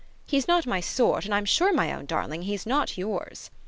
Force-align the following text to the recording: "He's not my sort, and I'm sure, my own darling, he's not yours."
"He's 0.25 0.47
not 0.47 0.65
my 0.65 0.79
sort, 0.79 1.25
and 1.25 1.35
I'm 1.35 1.45
sure, 1.45 1.71
my 1.71 1.93
own 1.93 2.07
darling, 2.07 2.41
he's 2.41 2.65
not 2.65 2.97
yours." 2.97 3.51